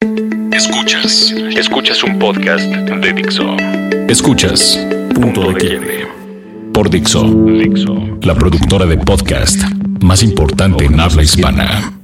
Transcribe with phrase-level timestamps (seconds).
[0.00, 3.56] Escuchas, escuchas un podcast de Dixo.
[4.08, 4.78] Escuchas
[5.14, 6.06] Punto de Quiebre
[6.74, 9.58] por Dixo, Dixo, la productora de podcast
[10.02, 11.98] más importante en habla hispana.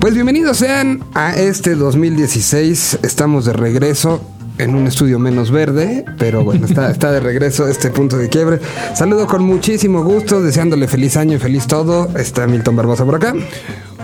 [0.00, 3.00] Pues bienvenidos sean a este 2016.
[3.02, 4.22] Estamos de regreso
[4.62, 8.60] en un estudio menos verde, pero bueno, está, está de regreso este punto de quiebre.
[8.94, 12.08] Saludo con muchísimo gusto, deseándole feliz año y feliz todo.
[12.16, 13.34] Está Milton Barbosa por acá.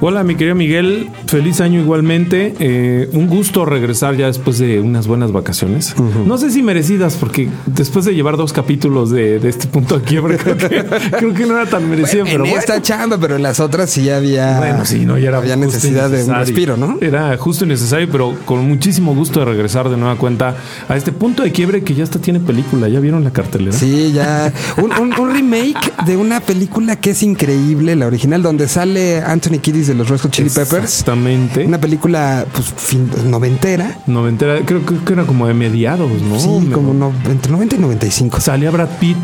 [0.00, 1.08] Hola, mi querido Miguel.
[1.26, 2.54] Feliz año igualmente.
[2.60, 5.96] Eh, un gusto regresar ya después de unas buenas vacaciones.
[6.24, 10.04] No sé si merecidas, porque después de llevar dos capítulos de, de este punto de
[10.04, 10.84] quiebre, creo que,
[11.16, 12.24] creo que no era tan merecido.
[12.24, 12.58] en pero bueno.
[12.58, 15.56] esta chamba, pero en las otras sí ya había, Bueno, sí, no, ya era había
[15.56, 16.98] necesidad de un respiro, ¿no?
[17.00, 20.54] Era justo y necesario, pero con muchísimo gusto de regresar de nueva cuenta
[20.88, 22.88] a este punto de quiebre que ya hasta tiene película.
[22.88, 23.72] ¿Ya vieron la cartelera?
[23.76, 24.52] Sí, ya.
[24.76, 29.58] Un, un- un remake de una película que es increíble, la original, donde sale Anthony
[29.60, 30.84] Kiddis de los Red Hot Chili Peppers.
[30.84, 31.64] Exactamente.
[31.66, 33.98] Una película, pues, fin- noventera.
[34.06, 36.38] Noventera, creo, creo que era como de mediados, ¿no?
[36.38, 38.40] sí, Me- como no, entre 90 y 95.
[38.40, 39.16] Salía Brad Pitt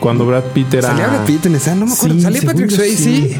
[0.00, 0.88] cuando Brad Pitt era.
[0.88, 2.16] Salía Brad Pitt en esa, no me acuerdo.
[2.16, 3.36] Sí, Salía Patrick Swayze, sí.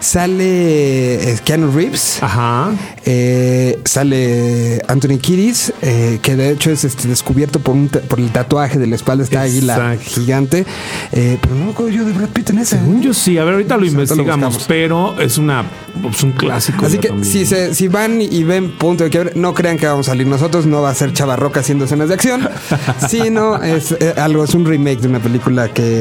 [0.00, 2.70] sale eh, Keanu Reeves, Ajá.
[3.04, 8.30] eh, sale Anthony Kiddis, eh, que de hecho es este, descubierto por, un por el
[8.30, 10.64] tatuaje de la espalda, esta águila gigante.
[11.12, 12.78] Eh, pero no me acuerdo yo de Brad Pitt en esa.
[12.78, 13.06] Según ¿eh?
[13.06, 15.64] yo sí, a ver, ahorita lo investigamos, pero es una
[16.10, 16.86] es un clásico.
[16.86, 17.30] Así que también.
[17.30, 20.26] si, se, si van y ven punto de quiebre, no crean que vamos a salir
[20.26, 22.48] nosotros, no va a ser Chavarroca haciendo escenas de acción,
[23.08, 25.97] sino es eh, algo, es un remake de una película que,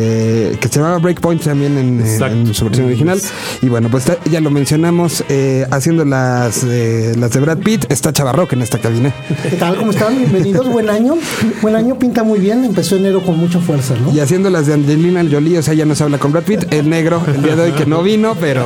[0.60, 3.22] que se llamaba Breakpoint también en, en- su versión original.
[3.62, 7.86] Y bueno, pues está- ya lo mencionamos, eh, haciendo las, eh, las de Brad Pitt,
[7.90, 9.14] está Chavarroca en esta cabina.
[9.50, 9.76] ¿Qué tal?
[9.78, 10.18] ¿Cómo están?
[10.18, 10.68] Bienvenidos.
[10.70, 11.16] Buen año.
[11.62, 12.64] Buen año, pinta muy bien.
[12.66, 14.14] Empezó enero con mucha fuerza, ¿no?
[14.14, 16.72] Y haciendo las de Angelina Jolie, o sea, ya no se habla con Brad Pitt,
[16.74, 18.66] el negro, el día de hoy que no vino, pero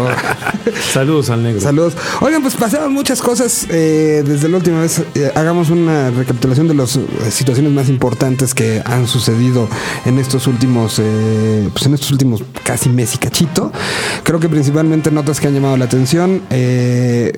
[0.94, 1.62] Saludos al negro.
[1.62, 1.94] Saludos.
[2.22, 5.02] Oigan, pues pasaron muchas cosas eh, desde la última vez.
[5.16, 9.68] Eh, hagamos una recapitulación de las situaciones más importantes que han sucedido
[10.06, 11.04] en estos últimos, eh,
[11.72, 13.72] pues en estos últimos casi mes y cachito.
[14.24, 17.34] Creo que principalmente notas que han llamado la atención eh,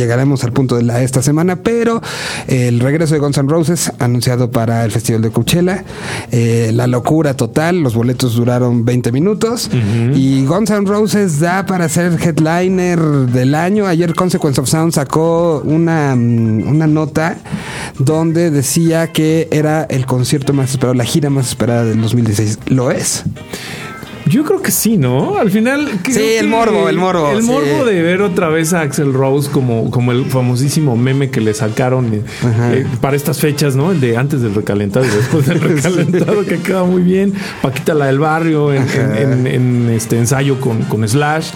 [0.00, 2.00] llegaremos al punto de la esta semana, pero
[2.48, 5.84] el regreso de Guns N' Roses anunciado para el Festival de Coachella,
[6.32, 9.70] eh, la locura total, los boletos duraron 20 minutos
[10.14, 13.86] y Guns N' Roses da para ser headliner del año.
[13.86, 17.38] Ayer Consequence of Sound sacó una, mm, una nota
[17.98, 22.58] donde decía que era el concierto más esperado, la gira más esperada del 2016.
[22.66, 23.24] ¿Lo es?
[24.30, 25.36] Yo creo que sí, ¿no?
[25.38, 25.88] Al final.
[26.08, 27.48] Sí, el morbo, el morbo, El sí.
[27.48, 31.52] morbo de ver otra vez a Axel Rose como, como el famosísimo meme que le
[31.52, 32.22] sacaron eh,
[32.72, 33.90] eh, para estas fechas, ¿no?
[33.92, 37.34] El de antes del recalentado y después del recalentado, que queda muy bien.
[37.60, 41.50] Paquita la del barrio en, en- en- en este ensayo con, con Slash.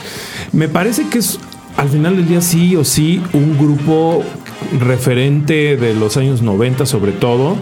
[0.52, 1.38] Me parece que es
[1.76, 4.22] al final del día sí o sí un grupo
[4.78, 7.56] referente de los años 90 sobre todo,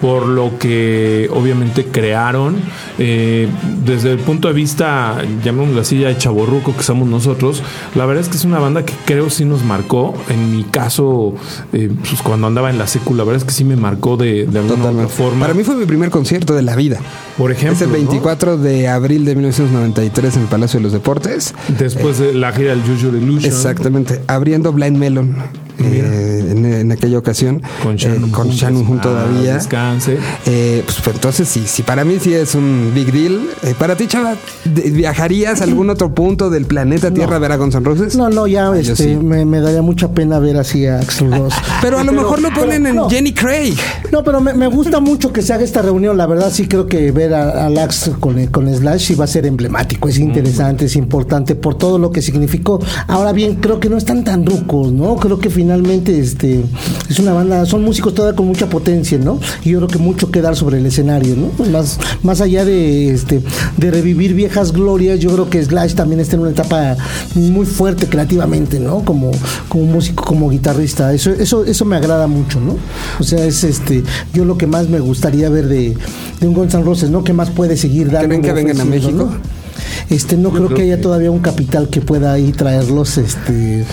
[0.00, 2.56] por lo que obviamente crearon
[2.98, 3.48] eh,
[3.84, 7.62] desde el punto de vista, llamémoslo así, ya de chaborruco que somos nosotros,
[7.94, 11.34] la verdad es que es una banda que creo sí nos marcó, en mi caso,
[11.72, 14.46] eh, pues cuando andaba en la secu, la verdad es que sí me marcó de,
[14.46, 15.40] de alguna otra forma.
[15.40, 16.98] Para mí fue mi primer concierto de la vida.
[17.38, 17.94] por ejemplo, es el ¿no?
[17.94, 21.54] 24 de abril de 1993 en el Palacio de los Deportes.
[21.78, 23.44] después de la gira del Juju Illusion.
[23.44, 25.36] Exactamente, abriendo Blind Melon
[25.82, 29.54] eh, en, en aquella ocasión Con eh, Shannon, con Hoon, Shannon Hoon ah, todavía.
[29.54, 30.18] Descanse.
[30.46, 33.40] Eh, pues, pues, entonces sí, sí, para mí sí es un big deal.
[33.62, 37.56] Eh, para ti, Chava, ¿viajarías a algún otro punto del planeta Tierra a ver a
[37.56, 38.16] Guns N' Roses?
[38.16, 39.16] No, no, ya Ah, este, sí.
[39.16, 41.56] me, me daría mucha pena ver así a Axel Rose.
[41.80, 43.10] Pero a lo mejor lo ponen pero en no.
[43.10, 43.74] Jenny Craig.
[44.12, 46.16] No, pero me, me gusta mucho que se haga esta reunión.
[46.16, 49.28] La verdad, sí creo que ver a, a Lax con, con Slash sí va a
[49.28, 50.08] ser emblemático.
[50.08, 52.80] Es interesante, es importante por todo lo que significó.
[53.08, 55.16] Ahora bien, creo que no están tan rucos, ¿no?
[55.16, 56.64] Creo que finalmente este
[57.08, 59.38] es una banda, son músicos todavía con mucha potencia, ¿no?
[59.64, 61.64] Y yo creo que mucho que dar sobre el escenario, ¿no?
[61.70, 63.40] Más, más allá de este
[63.76, 66.96] de revivir viejas glorias, yo creo que Slash también está en una etapa
[67.34, 69.04] muy fuerte creativamente, ¿no?
[69.04, 69.30] Como,
[69.68, 71.12] como músico, como guitarrista.
[71.14, 72.76] Eso, eso, eso me agrada mucho, ¿no?
[73.18, 74.02] O sea, es este,
[74.34, 75.96] yo lo que más me gustaría ver de,
[76.40, 77.22] de un Guns N' Roses, ¿no?
[77.24, 78.28] ¿Qué más puede seguir dando?
[78.28, 79.12] ¿Creen que vengan a México?
[79.30, 79.60] ¿no?
[80.08, 83.84] Este, no creo, creo que haya que- todavía un capital que pueda ahí traerlos, este,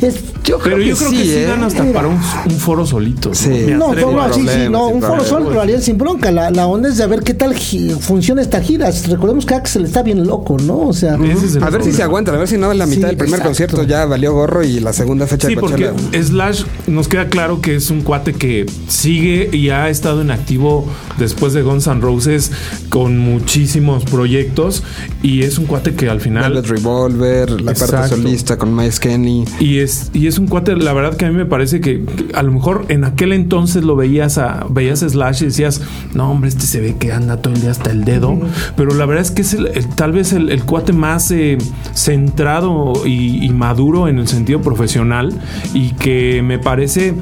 [0.00, 1.44] es, Yo creo Pero que yo creo sí, que sí ¿eh?
[1.46, 1.94] dan hasta Mira.
[1.94, 3.34] para un, un foro solito.
[3.34, 3.48] Sí.
[3.70, 6.30] No, no, sí, sí, no, un foro solo lo harían sin bronca.
[6.30, 7.54] La, la onda es de ver qué tal
[8.00, 8.90] funciona esta gira.
[9.08, 10.80] Recordemos que Axel está bien loco, ¿no?
[10.80, 13.02] O sea, es A ver si se aguanta, a ver si no en la mitad
[13.02, 13.48] Sí, del primer exacto.
[13.48, 15.90] concierto ya valió gorro y la segunda fecha Sí, de porque.
[16.22, 20.86] Slash nos queda claro que es un cuate que sigue y ha estado en activo
[21.18, 22.52] después de Guns N' Roses
[22.90, 24.82] con muchísimos proyectos
[25.22, 28.16] y es un cuate que al final Velvet Revolver, la parte Exacto.
[28.16, 29.44] solista con Miles Kenny.
[29.58, 32.34] y es y es un cuate la verdad que a mí me parece que, que
[32.34, 35.80] a lo mejor en aquel entonces lo veías a veías a Slash y decías
[36.14, 38.38] no hombre este se ve que anda todo el día hasta el dedo
[38.76, 41.58] pero la verdad es que es el- el- tal vez el, el cuate más eh,
[41.94, 45.32] centrado y, y maduro en el sentido profesional
[45.72, 47.14] y que me parece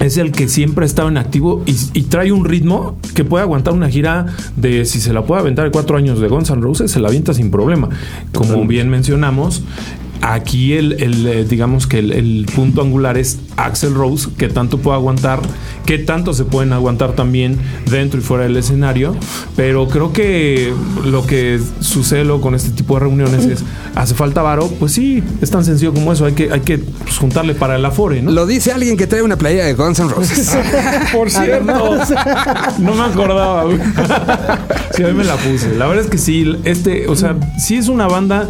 [0.00, 3.42] es el que siempre ha estado en activo y, y trae un ritmo que puede
[3.44, 4.26] aguantar una gira
[4.56, 7.08] de si se la puede aventar de cuatro años de Guns N' Roses, se la
[7.08, 7.88] avienta sin problema.
[8.34, 9.62] Como bien mencionamos,
[10.32, 14.78] aquí el, el, eh, digamos que el, el punto angular es Axel Rose, que tanto
[14.78, 15.40] puede aguantar,
[15.86, 17.58] que tanto se pueden aguantar también
[17.90, 19.16] dentro y fuera del escenario.
[19.56, 20.72] Pero creo que
[21.04, 23.64] lo que sucede luego con este tipo de reuniones es
[23.94, 27.18] hace falta varo, pues sí, es tan sencillo como eso, hay que, hay que pues,
[27.18, 28.30] juntarle para el afore, ¿no?
[28.30, 30.56] Lo dice alguien que trae una playera de Guns N' Roses.
[31.12, 31.98] Por cierto,
[32.78, 33.64] no me acordaba.
[34.94, 35.74] Sí, a mí me la puse.
[35.76, 38.48] La verdad es que sí, este, o sea, sí es una banda.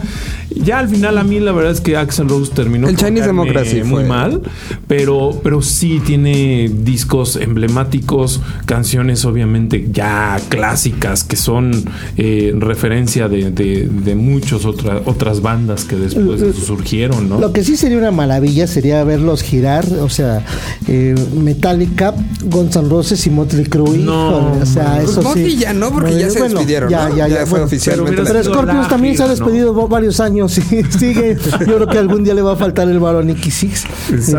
[0.55, 3.83] Ya al final a mí la verdad es que Axel Rose terminó El Chinese Democracy
[3.83, 4.05] muy fue.
[4.05, 4.41] mal,
[4.87, 4.94] pero
[5.43, 11.85] pero sí tiene discos emblemáticos, canciones obviamente ya clásicas que son
[12.17, 17.41] eh, referencia de, de, de muchas otras otras bandas que después de eso surgieron, ¿no?
[17.41, 20.45] Lo que sí sería una maravilla sería verlos girar, o sea,
[20.89, 22.15] eh, Metallica,
[22.45, 23.99] Guns N' Roses y Motley Crue.
[23.99, 25.57] No, o sea, eso Motley sí.
[25.59, 27.17] ya no, porque ya se despidieron, Ya, ¿no?
[27.17, 30.21] ya, Ya ya, fue bueno, oficialmente pero Pero Scorpions también se ha despedido va- varios
[30.21, 31.37] años y sigue.
[31.61, 34.39] Yo creo que algún día le va a faltar el Nicky Six y Exacto.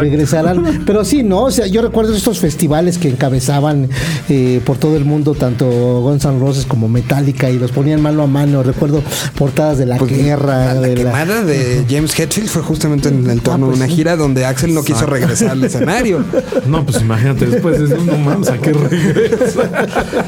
[0.86, 1.44] Pero sí, ¿no?
[1.44, 3.90] O sea, yo recuerdo estos festivales que encabezaban
[4.30, 5.66] eh, por todo el mundo, tanto
[6.02, 8.64] Guns N' Roses como Metallica, y los ponían mano a mano.
[8.64, 9.02] Recuerdo
[9.38, 10.74] portadas de la Pues, guerra.
[10.74, 13.86] la de la- quemada de James Hetfield fue justamente en el torno Ah, pues de
[13.86, 13.96] una sí.
[13.98, 16.24] gira donde Axel no quiso regresar al escenario.
[16.68, 19.70] No, pues imagínate, después de eso, no mames, ¿a qué regresa?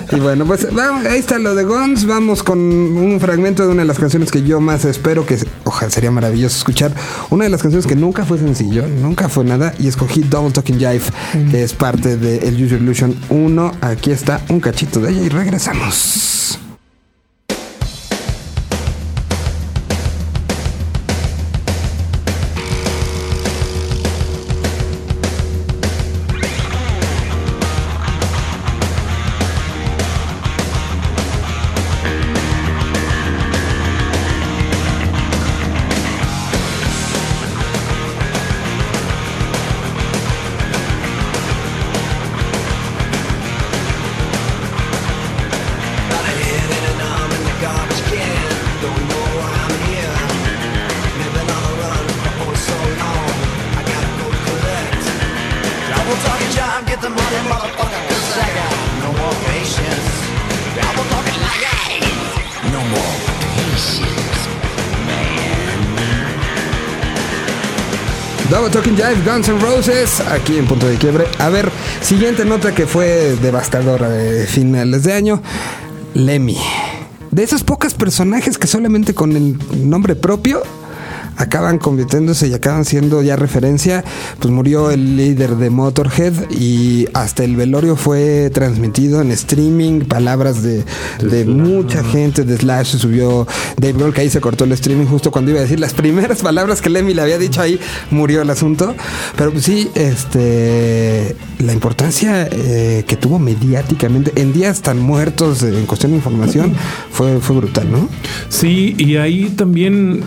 [0.12, 2.06] Y bueno, pues vamos, ahí está lo de Guns.
[2.06, 5.92] Vamos con un fragmento de una de las canciones que yo más espero, que ojalá
[5.92, 6.94] sería maravilloso escuchar.
[7.30, 10.78] Una de las canciones que nunca fue sencillo, nunca fue nada, y escogí Double Talking
[10.78, 11.04] Jive,
[11.52, 13.72] que es parte de El Use Your Illusion 1.
[13.82, 16.67] Aquí está un cachito de ella y regresamos.
[68.50, 71.26] Double Talking Jive, Guns N' Roses, aquí en Punto de Quiebre.
[71.38, 75.42] A ver, siguiente nota que fue devastadora de finales de año.
[76.14, 76.58] Lemmy.
[77.30, 79.58] De esos pocos personajes que solamente con el
[79.90, 80.64] nombre propio
[81.38, 84.04] acaban convirtiéndose y acaban siendo ya referencia,
[84.40, 90.64] pues murió el líder de Motorhead y hasta el velorio fue transmitido en streaming, palabras
[90.64, 90.84] de,
[91.22, 93.48] de mucha gente, de Slash se subió
[93.78, 96.42] Dave Grohl, que ahí se cortó el streaming justo cuando iba a decir las primeras
[96.42, 97.80] palabras que Lemmy le había dicho ahí,
[98.12, 98.96] murió el asunto,
[99.36, 105.86] pero pues sí, este, la importancia eh, que tuvo mediáticamente en días tan muertos en
[105.86, 106.74] cuestión de información
[107.12, 108.10] fue, fue brutal, ¿no?
[108.50, 110.24] Sí, y ahí también,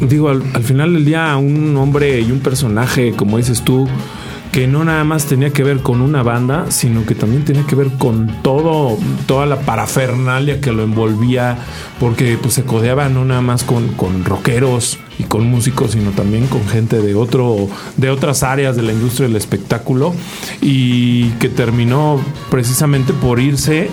[0.00, 3.88] digo, al, al final del día, un hombre y un personaje, como dices tú,
[4.52, 7.76] que no nada más tenía que ver con una banda, sino que también tenía que
[7.76, 11.58] ver con todo, toda la parafernalia que lo envolvía,
[12.00, 16.46] porque pues se codeaba no nada más con, con rockeros y con músicos, sino también
[16.48, 20.14] con gente de otro, de otras áreas de la industria del espectáculo,
[20.60, 23.88] y que terminó precisamente por irse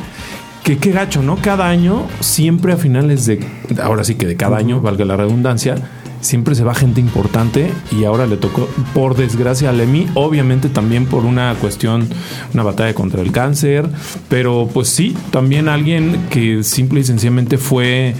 [0.67, 1.37] que qué gacho, ¿no?
[1.37, 3.39] Cada año, siempre a finales de.
[3.81, 5.75] Ahora sí que de cada año, valga la redundancia,
[6.19, 11.05] siempre se va gente importante y ahora le tocó, por desgracia, a Lemmy, obviamente también
[11.05, 12.09] por una cuestión,
[12.53, 13.87] una batalla contra el cáncer,
[14.27, 18.13] pero pues sí, también alguien que simple y sencillamente fue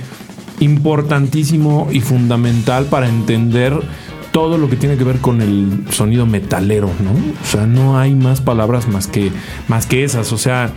[0.62, 3.77] importantísimo y fundamental para entender
[4.32, 7.12] todo lo que tiene que ver con el sonido metalero, ¿no?
[7.12, 9.34] O sea, no hay más palabras más que,
[9.68, 10.32] más que esas.
[10.32, 10.72] O sea,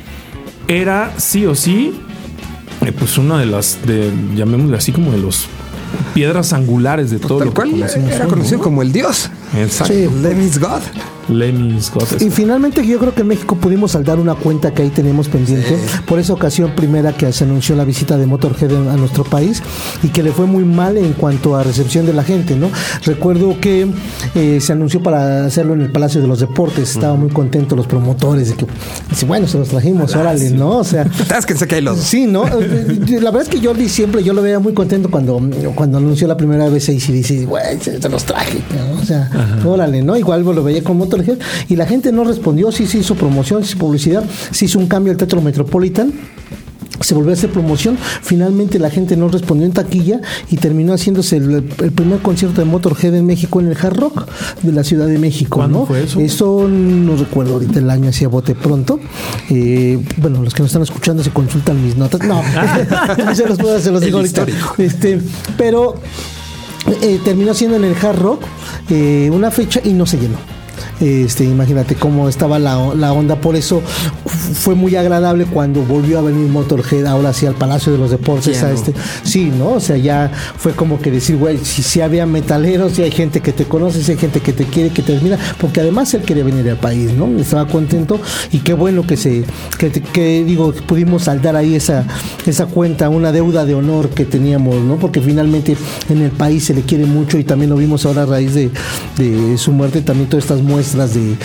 [0.70, 2.00] era sí o sí,
[2.86, 5.46] eh, pues una de las, de, llamémosle así como de los
[6.14, 8.64] piedras angulares de todo Tal lo que cual conocemos era conocido ¿no?
[8.64, 9.30] como el dios.
[9.56, 9.92] Exacto.
[9.92, 10.06] Sí.
[10.60, 10.82] God.
[11.30, 12.20] Lemmy Scott.
[12.20, 15.78] Y finalmente yo creo que en México pudimos saldar una cuenta que ahí tenemos pendiente.
[16.06, 19.62] Por esa ocasión primera que se anunció la visita de Motorhead a nuestro país
[20.02, 22.70] y que le fue muy mal en cuanto a recepción de la gente, ¿no?
[23.04, 23.87] Recuerdo que
[24.34, 26.90] eh, se anunció para hacerlo en el Palacio de los Deportes.
[26.90, 28.66] Estaban muy contentos los promotores de que,
[29.08, 30.78] dice, bueno, se los trajimos, órale, ¿no?
[30.78, 31.99] O sea, Tásquense que hay los.
[31.99, 32.46] Sí, ¿no?
[32.46, 35.40] Eh, La verdad es que yo siempre yo lo veía muy contento cuando,
[35.75, 39.00] cuando anunció la primera vez y dice, güey, se, los traje, ¿no?
[39.00, 39.30] O sea,
[39.64, 40.16] órale, ¿no?
[40.16, 40.96] Igual lo veía con
[41.68, 44.86] Y la gente no respondió, sí se hizo promoción, sí hizo publicidad, se hizo un
[44.86, 46.12] cambio al Teatro Metropolitan.
[47.00, 47.96] Se volvió a hacer promoción.
[48.20, 52.66] Finalmente la gente no respondió en taquilla y terminó haciéndose el, el primer concierto de
[52.66, 54.26] Motorhead en México en el Hard Rock
[54.62, 55.56] de la Ciudad de México.
[55.60, 55.86] ¿Cuándo ¿no?
[55.86, 56.20] fue eso?
[56.20, 59.00] Eso no recuerdo ahorita el año, hacía bote pronto.
[59.48, 62.20] Eh, bueno, los que nos están escuchando se consultan mis notas.
[62.22, 62.42] No,
[63.34, 64.44] se los, puedo- se los digo ahorita.
[64.76, 65.22] Este,
[65.56, 65.94] pero
[67.00, 68.42] eh, terminó siendo en el Hard Rock
[68.90, 70.36] eh, una fecha y no se llenó.
[71.00, 73.83] Este, imagínate cómo estaba la, la onda, por eso
[74.26, 78.62] fue muy agradable cuando volvió a venir Motorhead ahora sí al Palacio de los Deportes.
[78.62, 78.78] A Lleno.
[78.78, 79.71] este, sí, ¿no?
[79.75, 83.40] O sea, ya fue como que decir, güey, si, si había metaleros, si hay gente
[83.40, 86.21] que te conoce, si hay gente que te quiere, que te admira, porque además él
[86.21, 87.26] quería venir al país, ¿no?
[87.38, 88.21] Estaba contento
[88.52, 89.45] y qué bueno que se,
[89.78, 92.04] que, que, digo, pudimos saldar ahí esa,
[92.47, 94.97] esa cuenta, una deuda de honor que teníamos, ¿no?
[94.97, 95.78] Porque finalmente
[96.11, 98.71] en el país se le quiere mucho y también lo vimos ahora a raíz de,
[99.16, 101.37] de su muerte, también todas estas muestras de,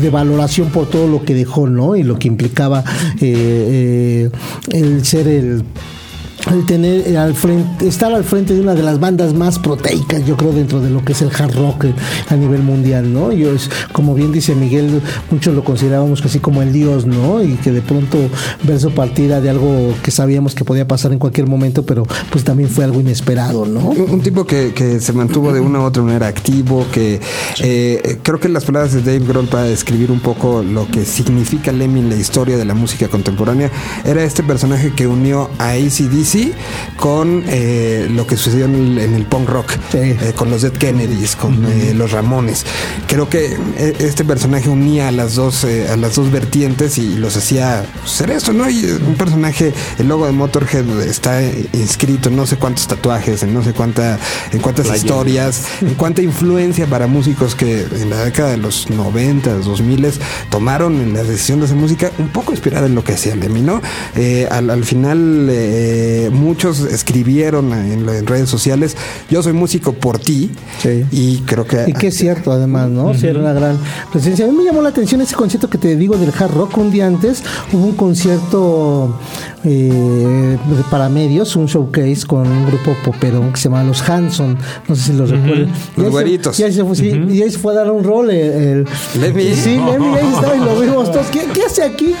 [0.00, 1.96] de, valoración por todo lo que dejó, ¿no?
[1.96, 2.84] Y lo que implicaba
[3.20, 4.30] eh, eh,
[4.70, 5.64] el ser el
[6.52, 10.24] el tener eh, al frente, estar al frente de una de las bandas más proteicas,
[10.26, 11.94] yo creo, dentro de lo que es el hard rock eh,
[12.28, 13.32] a nivel mundial, ¿no?
[13.32, 17.42] Yo es, como bien dice Miguel, muchos lo considerábamos casi como el dios, ¿no?
[17.42, 18.18] Y que de pronto
[18.62, 22.44] ver su partida de algo que sabíamos que podía pasar en cualquier momento, pero pues
[22.44, 23.80] también fue algo inesperado, ¿no?
[23.80, 27.20] Un, un tipo que, que se mantuvo de una u otra manera activo, que
[27.62, 31.72] eh, creo que las palabras de Dave Grohl para describir un poco lo que significa
[31.72, 33.70] Lemmy en la historia de la música contemporánea,
[34.04, 36.33] era este personaje que unió a ACDC
[36.96, 39.98] con eh, lo que sucedió en el, en el punk rock, Sí.
[39.98, 42.64] eh, con los Dead Kennedys, con eh, los Ramones.
[43.06, 43.56] Creo que
[43.98, 48.52] este personaje unía a las dos, a las dos vertientes y los hacía ser esto,
[48.52, 48.68] ¿no?
[48.68, 53.54] Y un personaje, el logo de Motorhead está inscrito en no sé cuántos tatuajes, en
[53.54, 54.18] no sé cuánta,
[54.52, 59.54] en cuántas historias, en cuánta influencia para músicos que en la década de los 90,
[59.58, 59.94] 2000
[60.50, 63.48] tomaron en la decisión de hacer música un poco inspirada en lo que hacían de
[63.48, 63.80] mí, ¿no?
[64.50, 65.46] Al, al final
[66.26, 68.96] eh, muchos escribieron en, en redes sociales,
[69.30, 70.50] yo soy músico por ti
[70.82, 71.04] Sí.
[71.10, 73.14] y creo que Y que es cierto, además, ¿no?
[73.14, 73.78] Sí, era una gran
[74.12, 74.44] presencia.
[74.44, 76.76] A mí me llamó la atención ese concierto que te digo del hard rock.
[76.78, 79.18] Un día antes hubo un concierto
[79.64, 80.58] eh,
[80.90, 84.56] para medios, un showcase con un grupo popero que se llama Los Hanson.
[84.88, 85.72] No sé si los recuerdan.
[85.96, 86.58] Y Los güeritos.
[86.60, 88.30] Y ahí se fue, sí, y ahí se fue a dar un rol.
[88.30, 89.54] El, el- Lemmy.
[89.54, 91.26] Sí, Lemmy ahí estaba y lo vimos todos.
[91.28, 92.14] ¿Qué, qué hace aquí?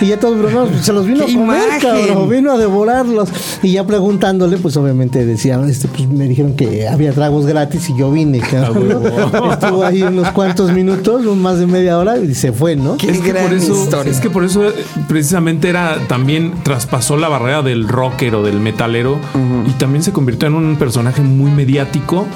[0.00, 0.36] Y ya todos
[0.82, 2.28] se los vino a ¡Qué comer, cabrón.
[2.28, 3.25] Vino a devorarlos.
[3.62, 7.98] Y ya preguntándole, pues obviamente decía, este, pues me dijeron que había tragos gratis y
[7.98, 8.40] yo vine.
[8.52, 9.52] ¿no?
[9.52, 12.96] Estuvo ahí unos cuantos minutos, más de media hora y se fue, ¿no?
[12.96, 14.12] Qué es que, gran por eso, historia.
[14.12, 14.72] es que por eso eh,
[15.08, 19.18] precisamente era también traspasó la barrera del rocker o del metalero
[19.66, 22.26] y también se convirtió en un personaje muy mediático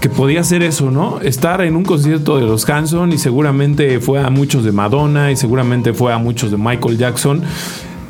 [0.00, 1.20] que podía hacer eso, ¿no?
[1.20, 5.36] Estar en un concierto de los Hanson y seguramente fue a muchos de Madonna y
[5.36, 7.42] seguramente fue a muchos de Michael Jackson.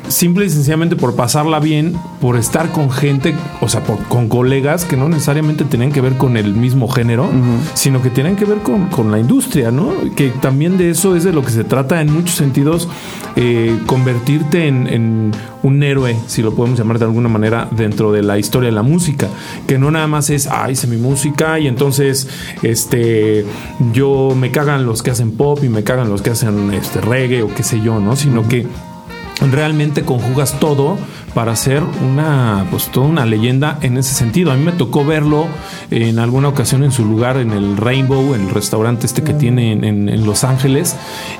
[0.07, 4.85] Simple y sencillamente por pasarla bien, por estar con gente, o sea, por- con colegas
[4.85, 7.27] que no necesariamente tenían que ver con el mismo género,
[7.73, 9.91] sino que tienen que ver con, con la industria, ¿no?
[10.15, 12.87] Que también de eso es de lo que se trata en muchos sentidos,
[13.35, 15.31] eh, convertirte en, en
[15.63, 18.83] un héroe, si lo podemos llamar de alguna manera, dentro de la historia de la
[18.83, 19.27] música.
[19.67, 22.27] Que no nada más es, ah, hice mi música y entonces
[22.61, 23.43] este
[23.91, 27.41] yo me cagan los que hacen pop y me cagan los que hacen este reggae
[27.41, 28.15] o qué sé yo, ¿no?
[28.15, 28.67] Sino que
[29.41, 30.97] realmente conjugas todo
[31.35, 34.51] para hacer una pues toda una leyenda en ese sentido.
[34.51, 35.45] A mí me tocó verlo
[35.91, 39.83] en alguna ocasión en su lugar en el Rainbow, el restaurante este que tiene en,
[39.83, 40.95] en- en Los Ángeles.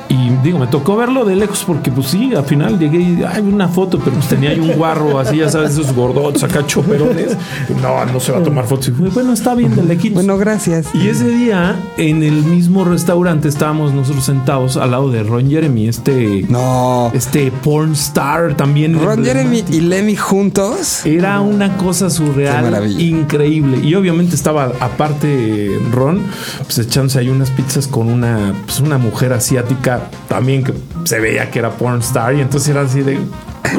[0.10, 3.42] Y digo, me tocó verlo de lejos porque pues sí, al final llegué y hay
[3.42, 7.36] una foto, pero pues tenía ahí un guarro así, ya sabes, esos gordotes acá choperones.
[7.82, 8.90] No, no se va a tomar fotos.
[8.90, 10.16] Y fue, bueno, está bien de lejitos.
[10.16, 10.88] Bueno, gracias.
[10.94, 15.88] Y ese día, en el mismo restaurante, estábamos nosotros sentados al lado de Ron Jeremy,
[15.88, 17.12] este No.
[17.14, 19.00] este porn star también.
[19.02, 21.06] Ron Jeremy y Lemmy juntos.
[21.06, 23.80] Era una cosa surreal, increíble.
[23.84, 26.22] Y obviamente estaba, aparte, Ron,
[26.64, 30.74] pues echándose ahí unas pizzas con una, pues, una mujer asiática también que
[31.06, 32.36] se veía que era porn star.
[32.36, 33.20] Y entonces era así de.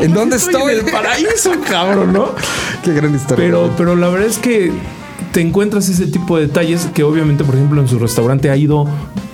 [0.00, 0.74] ¿En dónde estoy?
[0.74, 2.30] En el paraíso, cabrón, ¿no?
[2.84, 3.44] Qué gran historia.
[3.44, 4.72] Pero, pero la verdad es que
[5.32, 8.86] te encuentras ese tipo de detalles que obviamente, por ejemplo, en su restaurante ha ido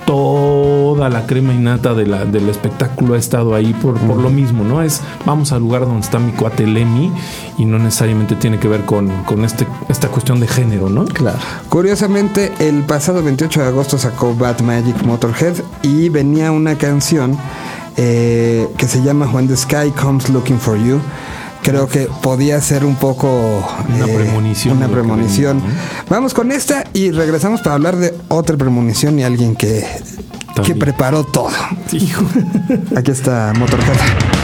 [0.05, 4.63] toda la crema innata de la, del espectáculo ha estado ahí por, por lo mismo,
[4.63, 4.81] ¿no?
[4.81, 7.11] Es vamos al lugar donde está mi cuate Lemmy
[7.57, 11.05] y no necesariamente tiene que ver con, con este, esta cuestión de género, ¿no?
[11.05, 11.39] Claro.
[11.69, 17.37] Curiosamente, el pasado 28 de agosto sacó Bad Magic Motorhead y venía una canción
[17.95, 20.99] eh, que se llama When the Sky Comes Looking for You.
[21.63, 25.61] Creo que podía ser un poco eh, Una premonición Una premonición.
[25.61, 25.75] venía,
[26.09, 29.85] Vamos con esta y regresamos para hablar de otra premonición y alguien que,
[30.65, 31.49] que preparó todo.
[31.91, 32.25] Hijo.
[32.95, 34.42] Aquí está Motorhead.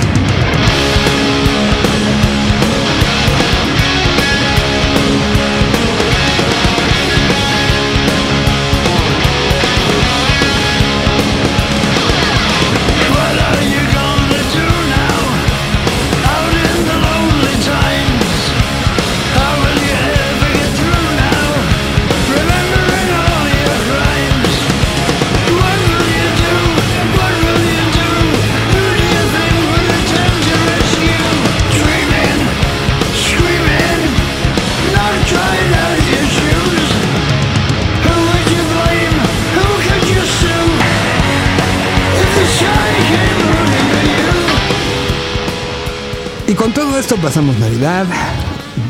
[46.59, 48.05] Con todo esto pasamos Navidad,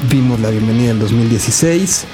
[0.10, 2.06] vimos la bienvenida del 2016.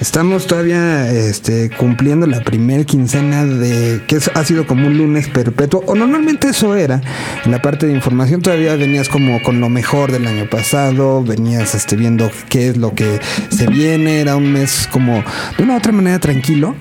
[0.00, 5.84] Estamos todavía este, cumpliendo la primer quincena de que ha sido como un lunes perpetuo,
[5.86, 7.00] o normalmente eso era.
[7.44, 11.74] En la parte de información todavía venías como con lo mejor del año pasado, venías
[11.74, 15.22] este, viendo qué es lo que se viene, era un mes como
[15.56, 16.74] de una u otra manera tranquilo.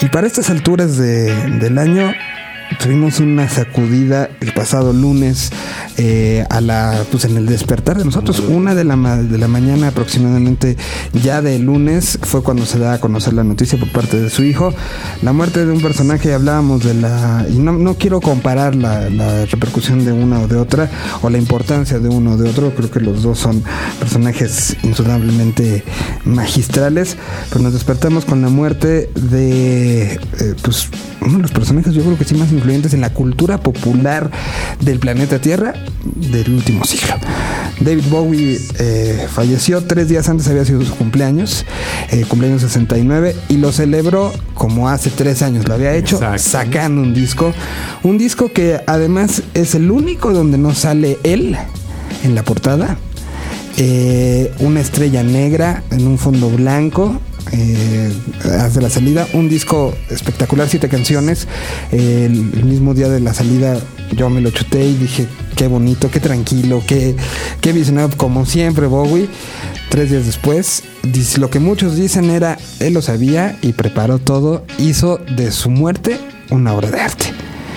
[0.00, 2.12] Y para estas alturas de- del año
[2.80, 5.50] Tuvimos una sacudida el pasado lunes
[5.96, 8.40] eh, a la, pues en el despertar de nosotros.
[8.40, 10.76] Una de la, ma- de la mañana aproximadamente
[11.12, 14.42] ya de lunes fue cuando se da a conocer la noticia por parte de su
[14.44, 14.74] hijo.
[15.22, 17.46] La muerte de un personaje, hablábamos de la...
[17.48, 20.90] Y no, no quiero comparar la, la repercusión de una o de otra
[21.22, 22.74] o la importancia de uno o de otro.
[22.74, 23.62] Creo que los dos son
[23.98, 25.84] personajes indudablemente
[26.24, 27.16] magistrales.
[27.50, 30.14] Pero nos despertamos con la muerte de...
[30.14, 30.18] eh,
[30.62, 30.88] pues
[31.20, 34.30] uno de los personajes yo creo que sí más influyentes en la cultura popular
[34.80, 35.74] del planeta Tierra
[36.04, 37.14] del último siglo.
[37.80, 41.64] David Bowie eh, falleció tres días antes, había sido su cumpleaños,
[42.10, 46.38] eh, cumpleaños 69, y lo celebró como hace tres años lo había hecho, Exacto.
[46.38, 47.52] sacando un disco.
[48.02, 51.56] Un disco que además es el único donde no sale él
[52.22, 52.96] en la portada.
[53.76, 57.20] Eh, una estrella negra en un fondo blanco.
[57.52, 58.12] Eh,
[58.58, 61.46] hace la salida, un disco espectacular, siete canciones.
[61.92, 63.78] Eh, el, mismo día de la salida
[64.12, 65.26] yo me lo chuté y dije,
[65.56, 67.14] qué bonito, qué tranquilo, qué,
[67.60, 69.28] qué visionado, como siempre Bowie.
[69.88, 74.64] Tres días después, dice, lo que muchos dicen era, él lo sabía y preparó todo,
[74.78, 76.18] hizo de su muerte
[76.50, 77.26] una obra de arte.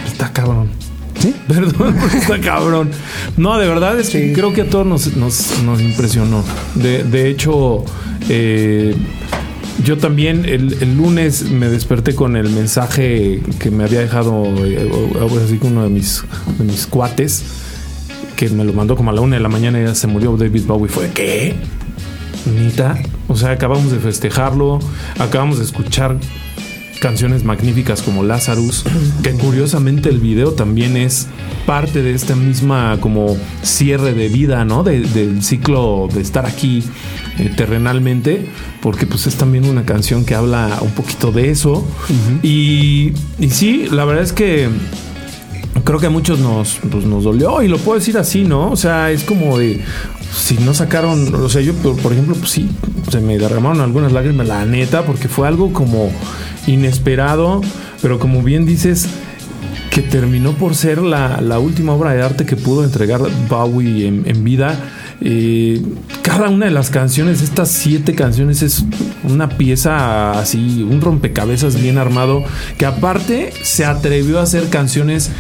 [0.08, 0.70] Está cabrón.
[1.20, 1.36] ¿Sí?
[1.48, 2.92] Perdón, está cabrón.
[3.36, 6.44] No, de verdad es creo que a todos nos, nos, nos impresionó.
[6.76, 7.84] De, de hecho,
[8.30, 8.96] eh,
[9.84, 15.48] yo también el, lunes me desperté con el mensaje que me había dejado eh, ahora
[15.48, 16.24] sí que uno de mis,
[16.58, 17.44] de mis cuates,
[18.36, 20.36] que me lo mandó como a la una de la mañana y ya se murió
[20.38, 20.90] David Bowie.
[20.90, 21.56] Fue, ¿qué?
[22.46, 22.98] Nita.
[23.28, 24.80] O sea, acabamos de festejarlo,
[25.20, 26.18] acabamos de escuchar
[27.00, 28.84] canciones magníficas como Lazarus,
[29.24, 31.28] que curiosamente el video también es
[31.66, 34.84] parte de esta misma como cierre de vida, ¿no?
[34.84, 36.84] De- del ciclo de estar aquí
[37.40, 38.48] eh, terrenalmente,
[38.82, 41.86] porque pues es también una canción que habla un poquito de eso.
[42.44, 44.70] y, y sí, la verdad es que
[45.84, 48.72] creo que a muchos nos, pues, nos dolió y lo puedo decir así, ¿no?
[48.72, 49.82] O sea, es como de
[50.36, 52.70] si no sacaron, o sea, yo por, por ejemplo, pues sí,
[53.12, 56.12] se me derramaron algunas lágrimas, la neta, porque fue algo como
[56.68, 57.62] inesperado,
[58.02, 59.08] pero como bien dices,
[59.90, 64.24] que terminó por ser la, la última obra de arte que pudo entregar Bowie en,
[64.28, 64.80] en vida.
[65.22, 65.82] Eh,
[66.22, 68.86] cada una de las canciones, estas siete canciones, es
[69.24, 72.44] una pieza así, un rompecabezas bien armado,
[72.78, 75.32] que aparte se atrevió a hacer canciones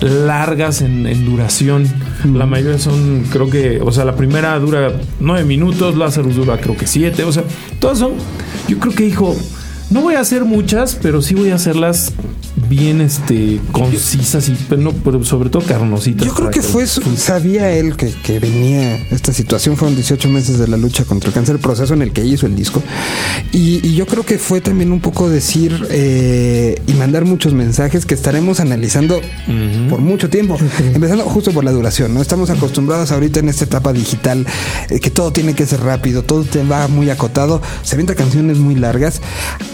[0.00, 1.88] largas en, en duración.
[2.32, 6.76] La mayoría son, creo que, o sea, la primera dura nueve minutos, Lazarus dura creo
[6.76, 7.42] que siete, o sea,
[7.80, 8.12] todas son,
[8.68, 9.34] yo creo que dijo,
[9.90, 12.12] no voy a hacer muchas, pero sí voy a hacerlas
[12.68, 16.26] bien este concisas y pero no, pero sobre todo carnositas.
[16.26, 19.76] Yo creo que fue su- sabía él que, que venía esta situación.
[19.76, 22.46] Fueron 18 meses de la lucha contra el cáncer, el proceso en el que hizo
[22.46, 22.82] el disco.
[23.52, 28.06] Y, y yo creo que fue también un poco decir eh, y mandar muchos mensajes
[28.06, 29.20] que estaremos analizando
[29.90, 30.56] por mucho tiempo.
[30.94, 32.20] Empezando justo por la duración, ¿no?
[32.22, 34.46] Estamos acostumbrados ahorita en esta etapa digital
[34.90, 37.62] eh, que todo tiene que ser rápido, todo te va muy acotado.
[37.82, 39.20] Se avienta canciones muy largas.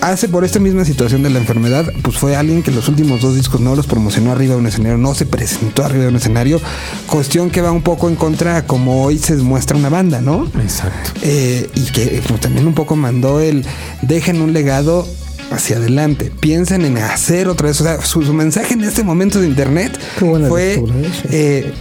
[0.01, 3.37] Hace por esta misma situación de la enfermedad, pues fue alguien que los últimos dos
[3.37, 6.61] discos no los promocionó arriba de un escenario, no se presentó arriba de un escenario.
[7.07, 10.49] Cuestión que va un poco en contra a como hoy se muestra una banda, ¿no?
[10.61, 11.13] Exacto.
[11.23, 13.65] Eh, y que pues, también un poco mandó el
[14.03, 15.07] dejen un legado
[15.53, 17.81] hacia adelante, piensen en hacer otra vez.
[17.81, 20.95] O sea, su, su mensaje en este momento de internet fue lectura,
[21.31, 21.73] ¿eh?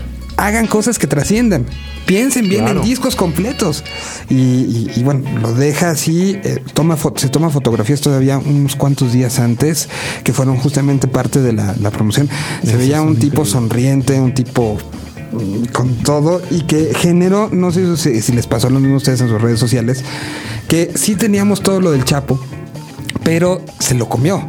[0.42, 1.66] Hagan cosas que trasciendan.
[2.08, 2.82] Piensen bien Claro.
[2.82, 3.84] en discos completos.
[4.28, 6.40] Y, y- y bueno, lo deja así.
[6.44, 9.88] eh, toma se toma fotografías todavía unos cuantos días antes,
[10.24, 12.28] que fueron justamente parte de la, la promoción.
[12.66, 14.78] Se veía un tipo sonriente, un tipo
[15.32, 18.98] mm, con todo y que generó, no sé si, si les pasó lo mismo a
[18.98, 20.04] ustedes en sus redes sociales,
[20.68, 22.40] que sí teníamos todo lo del Chapo,
[23.24, 24.44] pero se lo comió.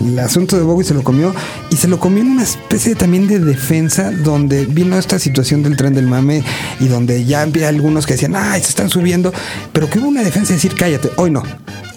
[0.00, 1.34] El asunto de Bowie se lo comió
[1.70, 5.76] y se lo comió en una especie también de defensa donde vino esta situación del
[5.76, 6.44] tren del mame
[6.80, 9.32] y donde ya había algunos que decían, ay, se están subiendo,
[9.72, 11.42] pero que hubo una defensa de decir, cállate, hoy no,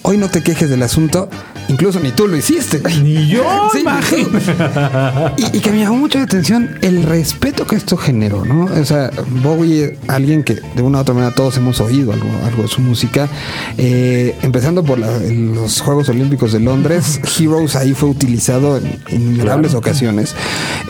[0.04, 1.30] hoy no te quejes del asunto,
[1.68, 2.82] incluso ni tú lo hiciste.
[3.04, 3.84] Ni yo, Sí.
[5.38, 8.66] Y, y que me llamó mucho la atención el respeto que esto generó, ¿no?
[8.66, 9.12] O sea,
[9.44, 12.82] Bowie, alguien que de una u otra manera todos hemos oído algo, algo de su
[12.82, 13.28] música,
[13.78, 19.74] eh, empezando por la- los Juegos Olímpicos de Londres, Heroes ahí fue utilizado en innumerables
[19.74, 20.36] ocasiones.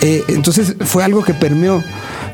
[0.02, 1.84] Eh, entonces fue algo que permeó,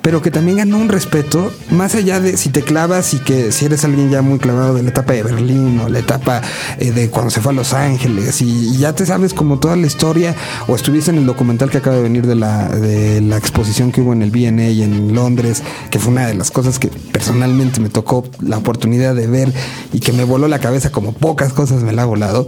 [0.07, 3.65] pero que también ganó un respeto, más allá de si te clavas y que si
[3.65, 6.41] eres alguien ya muy clavado de la etapa de Berlín o la etapa
[6.79, 9.75] eh, de cuando se fue a Los Ángeles y, y ya te sabes como toda
[9.75, 10.33] la historia
[10.69, 13.99] o estuviste en el documental que acaba de venir de la, de la exposición que
[13.99, 17.89] hubo en el BNA en Londres, que fue una de las cosas que personalmente me
[17.89, 19.51] tocó la oportunidad de ver
[19.91, 22.47] y que me voló la cabeza como pocas cosas me la ha volado.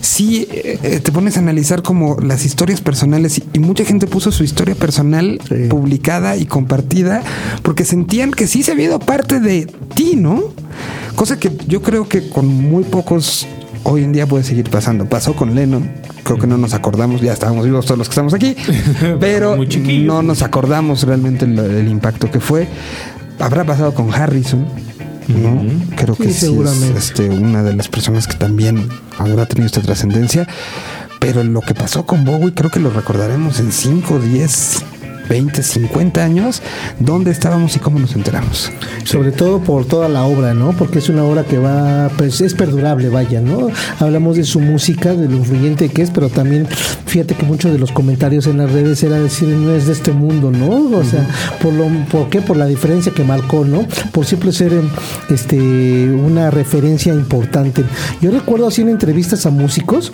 [0.00, 4.06] Sí, eh, eh, te pones a analizar como las historias personales y, y mucha gente
[4.06, 5.66] puso su historia personal Sí.
[5.68, 6.93] publicada y compartida
[7.62, 10.42] porque sentían que sí se había ido parte de ti, ¿no?
[11.16, 13.46] Cosa que yo creo que con muy pocos
[13.84, 15.06] hoy en día puede seguir pasando.
[15.06, 15.90] Pasó con Lennon,
[16.22, 18.56] creo que no nos acordamos, ya estábamos vivos todos los que estamos aquí,
[19.20, 22.66] pero no nos acordamos realmente el, el impacto que fue.
[23.38, 24.66] Habrá pasado con Harrison.
[25.26, 25.62] ¿no?
[25.96, 26.98] Creo que Sí, sí, es seguramente.
[26.98, 30.46] este, una de las personas que también habrá tenido esta trascendencia.
[31.18, 34.84] Pero lo que pasó con Bowie creo que lo recordaremos en 5, 10,
[35.28, 36.62] 20, 50 años.
[36.98, 38.70] ¿Dónde estábamos y cómo nos enteramos?
[39.04, 40.72] Sobre todo por toda la obra, ¿no?
[40.72, 43.68] Porque es una obra que va, pues es perdurable, vaya, ¿no?
[43.98, 46.66] Hablamos de su música, de lo influyente que es, pero también
[47.06, 50.12] fíjate que muchos de los comentarios en las redes era decir, no es de este
[50.12, 50.98] mundo, ¿no?
[50.98, 51.26] O sea,
[51.62, 52.40] por lo, ¿por qué?
[52.40, 53.86] Por la diferencia que marcó, ¿no?
[54.12, 54.88] Por siempre ser em,
[55.30, 55.56] este
[56.10, 57.84] una referencia importante.
[58.20, 60.12] Yo recuerdo haciendo entrevistas a músicos,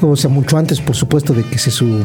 [0.00, 2.04] o sea, mucho antes, por supuesto, de que se su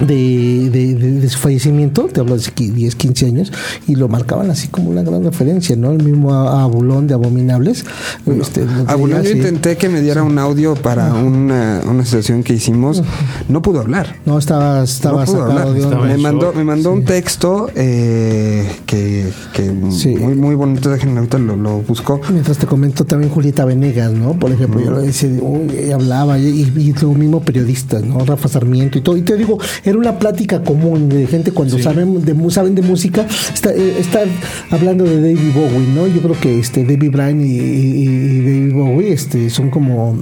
[0.00, 3.52] de, de- de- de su fallecimiento, te hablo de 10, 15 años,
[3.86, 5.92] y lo marcaban así como una gran referencia, ¿no?
[5.92, 7.84] El mismo Abulón de Abominables.
[8.26, 13.02] Este, Abulón, yo intenté que me diera un audio para una, una sesión que hicimos.
[13.48, 14.16] No pudo hablar.
[14.26, 15.74] No, estaba, estaba no pudo sacado hablar.
[15.74, 15.96] de onda.
[15.96, 20.16] Estaba Me mandó, me mandó un texto eh, que, que Sí.
[20.16, 20.90] muy, muy bonito.
[20.90, 22.20] Déjenme ahorita lo, lo busco.
[22.30, 24.32] Mientras te comento también Julieta Venegas, ¿no?
[24.34, 26.44] Por ejemplo, yo lo decía, uy, ella hablaba y,
[26.76, 28.18] y lo mismo periodistas, ¿no?
[28.24, 29.16] Rafa Sarmiento y todo.
[29.16, 33.26] Y te digo, era una plática común de gente cuando saben de saben de música,
[33.52, 34.28] está, eh, están
[34.70, 36.06] hablando de David Bowie, ¿no?
[36.06, 40.16] Yo creo que este David Bryan y, y- y David Bowie este, son como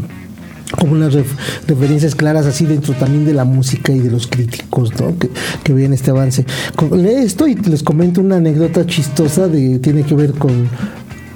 [0.78, 1.36] como unas ref-
[1.66, 5.18] referencias claras así dentro también de la música y de los críticos ¿no?
[5.18, 5.28] que,
[5.64, 6.44] que ven este avance.
[6.76, 10.68] Con esto y les comento una anécdota chistosa de tiene que ver con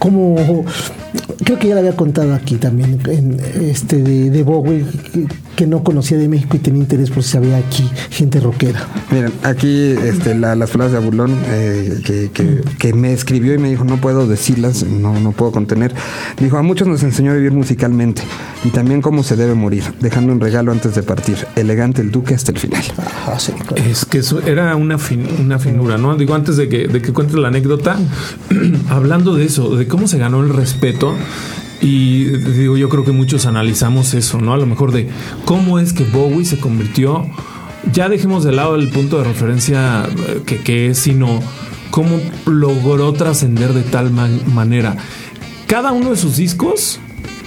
[0.05, 0.65] cómo
[1.45, 5.67] creo que ya la había contado aquí también en este de, de Bowie que, que
[5.67, 8.87] no conocía de México y tenía interés por si había aquí gente rockera.
[9.11, 13.59] Miren, aquí este, la- las palabras de Abulón eh, que, que- que me escribió y
[13.59, 15.95] me dijo, no puedo decirlas, no, no puedo contener.
[16.39, 18.23] Dijo, a muchos nos enseñó a vivir musicalmente
[18.65, 21.37] y también cómo se debe morir, dejando un regalo antes de partir.
[21.57, 22.83] Elegante el duque hasta el final.
[23.39, 23.53] Sí,
[23.91, 26.15] Es que eso era una, fin- una finura, ¿no?
[26.17, 27.97] Digo, antes de que, de que cuente la anécdota,
[28.91, 31.15] hablando de eso, de cómo se ganó el respeto.
[31.81, 34.53] Y digo, yo creo que muchos analizamos eso, ¿no?
[34.53, 35.09] A lo mejor de
[35.45, 37.25] cómo es que Bowie se convirtió.
[37.93, 41.41] Ya dejemos de lado el punto de referencia eh, que, que es, sino
[41.93, 44.97] cómo logró trascender de tal man- manera.
[45.69, 46.99] Cada uno de sus discos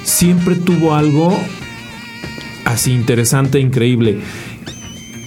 [0.05, 1.37] siempre tuvo algo
[2.63, 4.19] así interesante, increíble.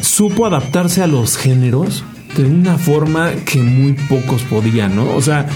[0.00, 2.02] supo adaptarse a los géneros
[2.34, 5.14] de una forma que muy pocos podían, ¿no?
[5.14, 5.46] O sea,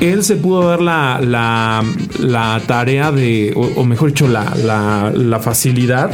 [0.00, 1.82] él se pudo dar la, la,
[2.20, 6.10] la tarea de, o, o mejor dicho, la, la, la facilidad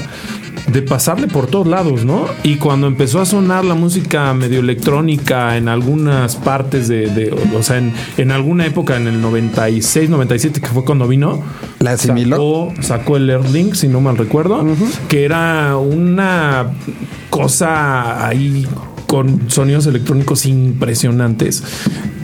[0.72, 2.24] de pasarle por todos lados, ¿no?
[2.42, 7.62] Y cuando empezó a sonar la música medio electrónica en algunas partes de, de- o
[7.62, 11.42] sea, en, en alguna época, en el 96, 97, que fue cuando vino,
[11.80, 12.70] La asimiló.
[12.76, 14.64] Sacó, sacó el Airlink, si no mal recuerdo,
[15.08, 16.68] que era una
[17.28, 18.66] cosa ahí
[19.06, 21.62] con sonidos electrónicos impresionantes.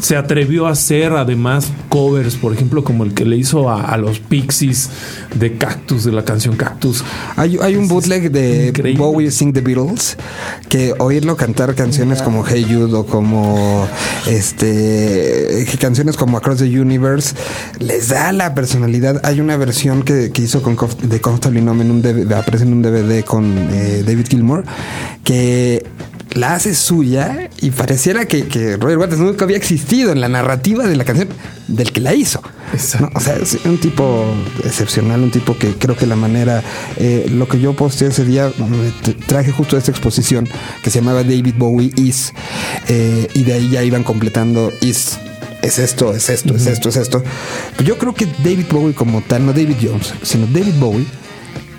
[0.00, 3.98] Se atrevió a hacer además covers, por ejemplo, como el que le hizo a, a
[3.98, 4.88] los Pixies
[5.34, 7.04] de Cactus, de la canción Cactus.
[7.36, 9.02] Hay, hay un bootleg de increíble.
[9.02, 10.16] Bowie Sing the Beatles
[10.68, 13.86] que oírlo cantar canciones como Hey Jude o como
[14.26, 17.34] este canciones como Across the Universe
[17.78, 19.20] les da la personalidad.
[19.24, 22.72] Hay una versión que, que hizo con de Comfortably Numb en un DVD, aparece en
[22.72, 24.64] un DVD con eh, David Gilmour
[25.24, 25.84] que
[26.32, 30.86] la hace suya y pareciera que, que Roger Waters nunca había existido en la narrativa
[30.86, 31.28] de la canción
[31.68, 32.40] del que la hizo.
[33.00, 33.10] ¿no?
[33.14, 34.24] O sea, es un tipo
[34.64, 36.62] excepcional, un tipo que creo que la manera,
[36.96, 38.50] eh, lo que yo posteé ese día,
[39.26, 40.48] traje justo esta exposición
[40.82, 42.32] que se llamaba David Bowie Is,
[42.88, 45.18] eh, y de ahí ya iban completando Is.
[45.62, 47.22] Es esto, es esto, es esto, es esto.
[47.76, 51.06] Pero yo creo que David Bowie como tal, no David Jones, sino David Bowie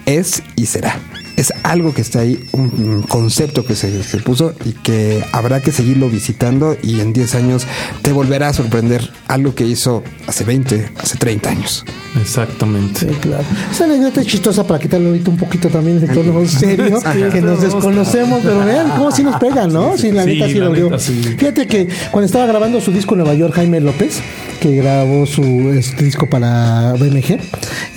[0.06, 1.00] es y será.
[1.42, 5.72] Es algo que está ahí, un concepto que se, se puso y que habrá que
[5.72, 7.66] seguirlo visitando y en 10 años
[8.04, 11.84] te volverá a sorprender algo que hizo hace 20, hace 30 años.
[12.22, 13.00] Exactamente.
[13.00, 13.44] Sí, claro.
[13.72, 17.00] Esa anécdota es chistosa para quitarle ahorita un poquito también de tono serio,
[17.32, 19.98] que nos desconocemos, pero vean cómo sí nos pegan, ¿no?
[19.98, 21.24] Sí, la Sí, neta sí la lo sí.
[21.40, 24.20] Fíjate que cuando estaba grabando su disco en Nueva York, Jaime López,
[24.60, 27.40] que grabó su este disco para BMG,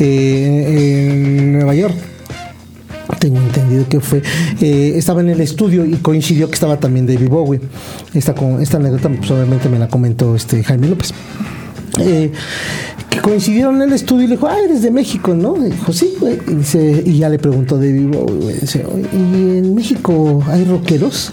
[0.00, 1.94] eh, en Nueva York,
[3.18, 4.22] tengo entendido que fue
[4.60, 7.60] eh, estaba en el estudio y coincidió que estaba también David Bowie.
[8.12, 11.12] Esta con esta anécdota pues, obviamente me la comentó este Jaime López.
[12.00, 12.32] Eh,
[13.08, 15.92] que coincidieron en el estudio y le dijo ah eres de México no y dijo
[15.92, 20.42] sí güey y, dice, y ya le preguntó David Bowie dice, "Oye, y en México
[20.48, 21.32] hay rockeros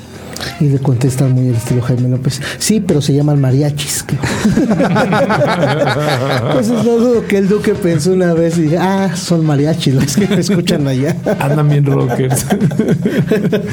[0.60, 4.06] y le contestan muy al estilo Jaime López sí pero se llaman mariachis
[6.48, 10.16] entonces no dudo que el duque pensó una vez y dije ah son mariachis los
[10.16, 12.46] que me escuchan allá Andan bien rockers.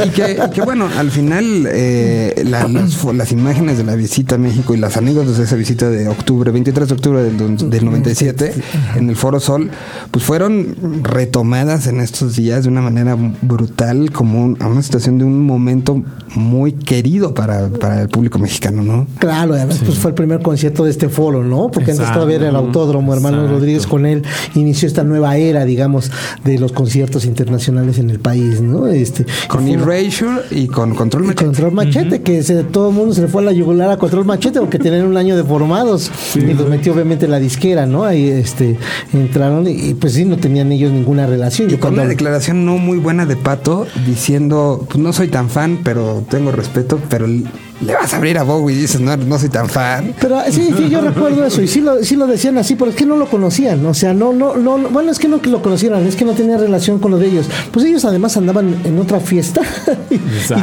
[0.07, 4.39] Y que, que bueno, al final eh, la- las, las imágenes de la visita a
[4.39, 8.53] México y las anécdotas de esa visita de octubre, 23 de octubre del, del 97,
[8.97, 9.71] en el Foro Sol,
[10.11, 15.19] pues fueron retomadas en estos días de una manera brutal, como un- a una situación
[15.19, 16.03] de un momento
[16.35, 19.07] muy querido para, para el público mexicano, ¿no?
[19.19, 21.71] Claro, además pues fue el primer concierto de este foro, ¿no?
[21.71, 22.15] Porque antes Exacto.
[22.21, 23.55] todavía era el autódromo, hermano Exacto.
[23.59, 24.23] Rodríguez con él
[24.55, 26.11] inició esta nueva era, digamos,
[26.45, 28.87] de los conciertos internacionales en el país, ¿no?
[28.89, 31.45] Este Con Erasure y con Control Machete.
[31.45, 34.25] Control Machete, que se, todo el mundo se le fue a la yugular a Control
[34.25, 38.05] Machete porque tenían un año de formados y los metió obviamente la disquera, ¿no?
[38.05, 38.77] Ahí este
[39.13, 41.69] entraron y, y, pues sí, no tenían ellos ninguna relación.
[41.69, 45.29] Y Yo con cuando- una declaración no muy buena de Pato diciendo, pues no soy
[45.29, 49.17] tan fan, pero tengo respeto, pero le vas a abrir a Bowie y dices, no,
[49.17, 50.15] no soy tan fan.
[50.21, 52.97] Pero sí, sí, yo recuerdo eso y sí lo, sí lo decían así, pero es
[52.97, 55.49] que no lo conocían, o sea, no, no, no, no- bueno, es que no que
[55.51, 57.47] lo conocieran, es que no tenía relación con lo de ellos.
[57.73, 59.61] Pues ellos además andaban en otra fiesta
[60.11, 60.19] y,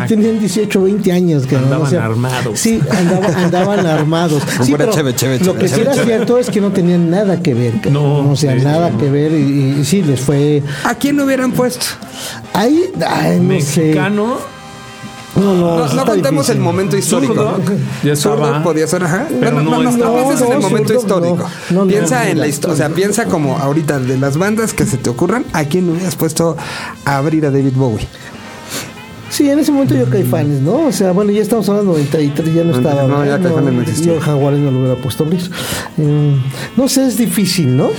[0.07, 1.45] tenían 18, 20 años.
[1.45, 2.59] Que, Andaban armados.
[2.59, 4.43] Sí, andaba- andaban armados.
[4.63, 6.05] Sí, pero cheve, cheve, lo cheve, que sí era cheve.
[6.05, 7.73] cierto es que no tenían nada que ver.
[7.81, 7.93] cabrón.
[7.93, 8.97] No, o sea, sí, nada no.
[8.97, 10.61] que ver y, y sí, les fue...
[10.83, 11.85] ¿A quién lo hubieran puesto?
[12.53, 13.93] Ahí, ay, no sé.
[15.35, 16.55] No, no, No, no contemos difícil.
[16.55, 17.33] el momento histórico.
[17.35, 17.57] ¿no?
[18.03, 18.63] ya estaba.
[18.63, 19.27] podía ser, ajá.
[19.39, 21.37] Pero no, no no, no, pienses en el No, momento zurdo, histórico.
[21.37, 21.75] no.
[21.75, 22.49] No, no, piensa no, en la no.
[22.49, 25.89] historia, o sea, piensa como ahorita de las bandas que se te ocurran, ¿a quién
[25.89, 26.55] hubieras puesto
[27.05, 28.07] a abrir a David Bowie?
[29.29, 30.85] Sí, en ese momento yo Caifanes, ¿no?
[30.85, 33.03] O sea, bueno, ya estamos hablando de 93, ya no No, estaba.
[33.03, 34.13] no, ya Caifanes no existía.
[34.13, 35.41] Yo Jaguares no lo hubiera puesto a abrir.
[35.97, 36.37] Eh,
[36.77, 37.89] no sé, es difícil, ¿no?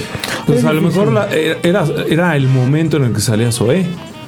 [0.47, 1.29] Pues Es a lo mejor la-
[1.63, 3.85] era, era el momento en el que salía Zoé.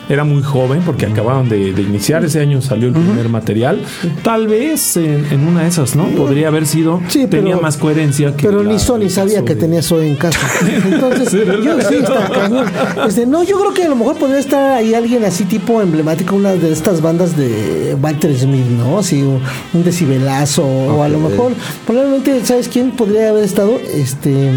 [0.08, 2.24] Era muy joven porque acababan de, de iniciar.
[2.24, 3.82] Ese año salió el primer material.
[4.22, 6.04] Tal vez en, en una de esas, ¿no?
[6.08, 7.00] Podría haber sido.
[7.08, 8.46] Sí, pero- tenía más coherencia que.
[8.46, 10.38] Pero la- ni Sony sabía que de- tenía Zoe en casa.
[10.84, 12.66] Entonces, yo sí está cañón.
[13.06, 16.34] Este, no, yo creo que a lo mejor podría estar ahí alguien así tipo emblemático,
[16.36, 18.98] una de estas bandas de Walter Smith, ¿no?
[18.98, 19.40] Así un,
[19.74, 21.52] un decibelazo, o a lo mejor,
[21.86, 23.78] probablemente, ¿sabes quién podría haber estado?
[23.94, 24.50] Este.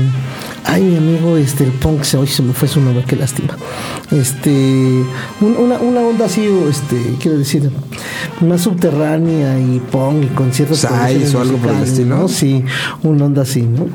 [0.74, 3.58] Ay, mi amigo, este, el punk, se, hoy se me fue su nombre, qué lástima.
[4.10, 4.50] Este,
[5.42, 7.70] un- una, una onda así, este, quiero decir,
[8.40, 12.18] más subterránea y punk y con ciertas Sais tradiciones o algo por el estilo.
[12.18, 12.28] ¿no?
[12.30, 12.64] Sí,
[13.04, 13.88] una onda así, ¿no?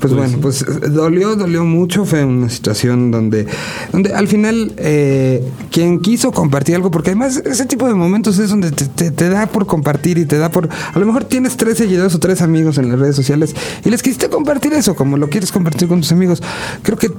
[0.00, 2.04] Pues, bueno, pues eh, dolió, dolió mucho.
[2.04, 3.46] Fue una situación donde,
[3.92, 8.50] donde al final eh, quien quiso compartir algo, porque además ese tipo de momentos es
[8.50, 10.68] donde te, te- te da por compartir y te da por.
[10.94, 14.02] A lo mejor tienes tres seguidores o tres amigos en las redes sociales y les
[14.02, 16.42] quisiste compartir eso, como lo quieres compartir con tus amigos.
[16.82, 17.10] Creo que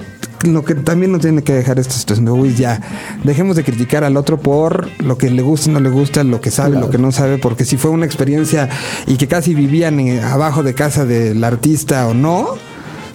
[0.44, 2.80] lo que también nos tiene que dejar esta situación de uy, ya
[3.24, 6.50] dejemos de criticar al otro por lo que le gusta, no le gusta, lo que
[6.50, 8.70] sabe, lo que no sabe, porque si fue una experiencia
[9.06, 12.69] y que casi vivían eh, abajo de casa del artista o no.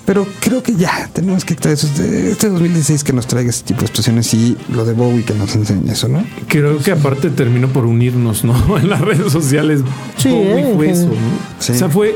[0.05, 3.81] Pero creo que ya tenemos que traer eso, este 2016 que nos traiga este tipo
[3.81, 6.23] de situaciones y lo de Bowie que nos enseñe eso, ¿no?
[6.47, 8.77] Creo que aparte terminó por unirnos, ¿no?
[8.77, 9.81] En las redes sociales.
[10.17, 10.91] Sí, Bowie eh, fue eh.
[10.91, 11.15] eso, ¿no?
[11.59, 11.71] Sí.
[11.71, 12.13] O sea, fue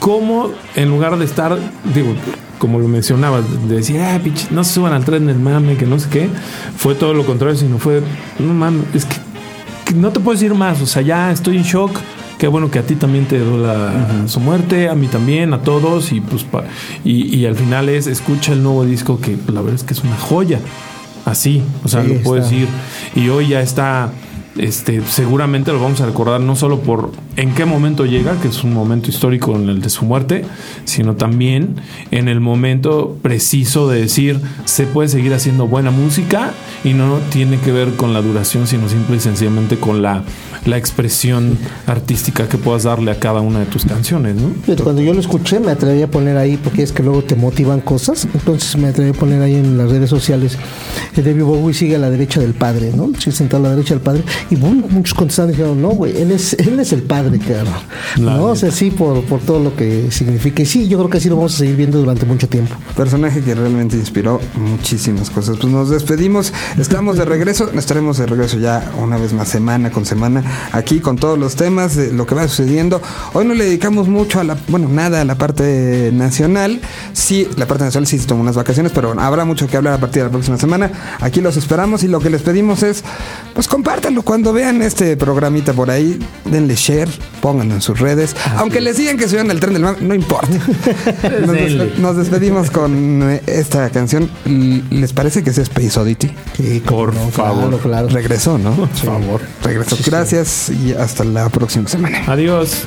[0.00, 1.58] como en lugar de estar,
[1.94, 2.14] digo,
[2.58, 5.86] como lo mencionabas, de decir, ah, pinche, no se suban al tren del mame, que
[5.86, 6.28] no sé qué,
[6.76, 8.02] fue todo lo contrario, sino fue,
[8.38, 9.16] no mames, es que,
[9.86, 11.98] que no te puedo decir más, o sea, ya estoy en shock.
[12.38, 13.92] Qué bueno que a ti también te duela
[14.26, 16.64] su muerte, a mí también, a todos, y pues pa-
[17.04, 20.04] y, y al final es escucha el nuevo disco que la verdad es que es
[20.04, 20.60] una joya.
[21.24, 22.50] Así, o sea, Sí, lo puedo está.
[22.54, 22.68] decir.
[23.16, 24.10] Y hoy ya está,
[24.58, 28.64] este, seguramente lo vamos a recordar no solo por en qué momento llega, que es
[28.64, 30.44] un momento histórico en el de su muerte,
[30.84, 31.76] sino también
[32.10, 36.52] en el momento preciso de decir se puede seguir haciendo buena música
[36.84, 40.24] y no tiene que ver con la duración, sino simple y sencillamente con la,
[40.66, 44.52] la expresión artística que puedas darle a cada una de tus canciones, ¿no?
[44.82, 47.80] Cuando yo lo escuché me atreví a poner ahí, porque es que luego te motivan
[47.80, 50.58] cosas, entonces me atreví a poner ahí en las redes sociales,
[51.16, 53.10] David Bowie sigue a la derecha del padre, ¿no?
[53.18, 56.16] Sigue sentado a la derecha del padre, y bueno, muchos contestaron y dijeron, no, güey,
[56.20, 57.70] él es, él es el padre, claro.
[58.16, 58.44] La ¿No?
[58.46, 60.62] O sea, sí, por, por todo lo que significa.
[60.62, 62.74] Y sí, yo creo que así lo vamos a seguir viendo durante mucho tiempo.
[62.96, 65.58] Personaje que realmente inspiró muchísimas cosas.
[65.58, 70.06] Pues nos despedimos, estamos de regreso, estaremos de regreso ya una vez más, semana con
[70.06, 73.02] semana, aquí con todos los temas de lo que va sucediendo.
[73.34, 76.80] Hoy no le dedicamos mucho a la, bueno, nada a la parte nacional.
[77.12, 79.98] Sí, la parte nacional sí se tomó unas vacaciones, pero habrá mucho que hablar a
[79.98, 80.90] partir de la próxima semana.
[81.20, 83.04] Aquí los esperamos y lo que les pedimos es,
[83.54, 87.08] pues compártanlo cuando vean este programita por ahí, denle share,
[87.40, 88.36] pónganlo en sus redes.
[88.58, 90.48] Aunque les digan que suban el tren del mame, no importa.
[91.98, 94.28] Nos, despedimos con eh, esta canción.
[94.90, 96.30] ¿Les parece que es Space Oddity?
[96.58, 97.70] Sí, Por no, favor.
[97.70, 98.08] Claro, claro.
[98.08, 98.72] Regresó, ¿no?
[98.72, 99.40] Por favor.
[99.64, 99.96] Regresó.
[100.04, 102.22] Gracias y hasta la próxima semana.
[102.26, 102.86] Adiós.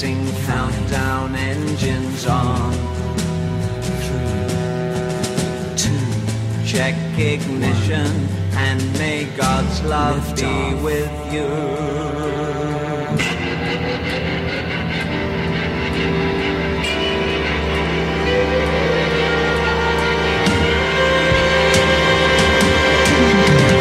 [0.00, 2.72] Commencing countdown engines on.
[3.82, 4.28] Three,
[5.76, 6.64] two.
[6.64, 8.06] Check ignition
[8.52, 11.48] and may God's love be with you.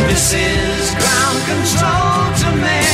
[0.07, 2.86] This is ground control to Major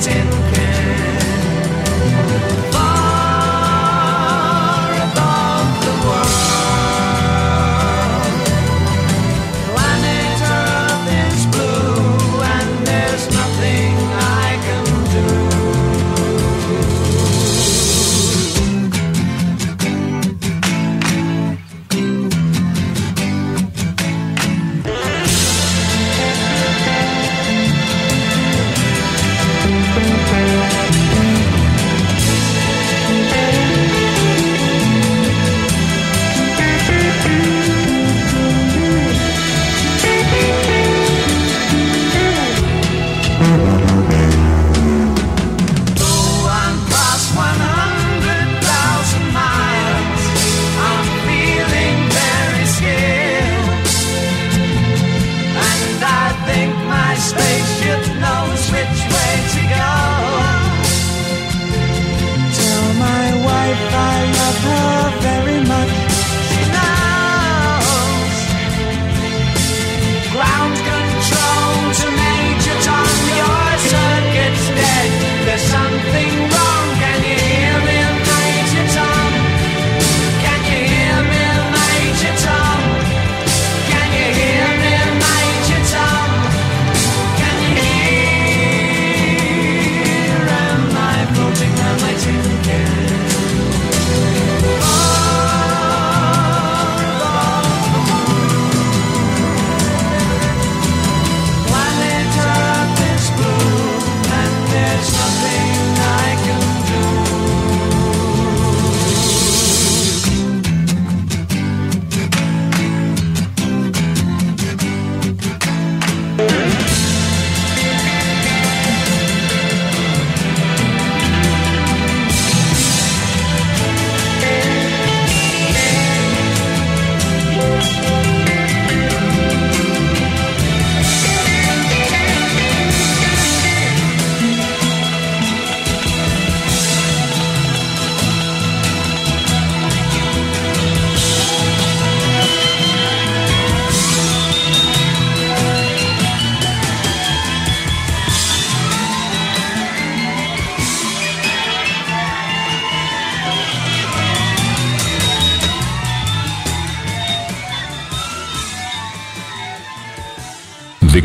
[0.00, 0.39] pretend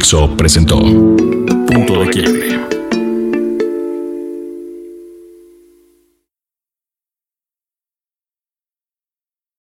[0.06, 2.45] Dixo presentó Punto de Quiebre.